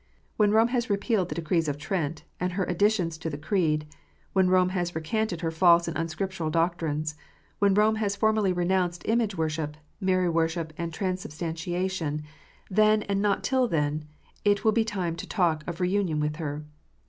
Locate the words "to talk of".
15.17-15.79